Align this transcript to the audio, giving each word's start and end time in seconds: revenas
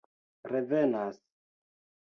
revenas 0.49 1.21